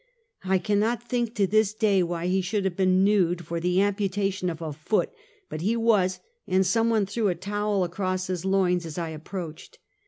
I 0.43 0.57
cannot 0.57 1.07
think 1.07 1.35
to 1.35 1.45
this 1.45 1.75
day 1.75 2.01
why 2.01 2.25
he 2.25 2.41
should 2.41 2.65
have 2.65 2.75
been 2.75 3.03
nude 3.03 3.45
for 3.45 3.59
the 3.59 3.81
amputation 3.83 4.49
of 4.49 4.59
a 4.59 4.73
foot; 4.73 5.11
but 5.47 5.61
he 5.61 5.75
was, 5.77 6.19
and 6.47 6.65
some 6.65 6.89
one 6.89 7.05
threw 7.05 7.27
a 7.27 7.35
towel 7.35 7.83
across 7.83 8.25
his 8.25 8.43
loins 8.43 8.83
as 8.87 8.97
I 8.97 9.09
approached. 9.09 9.77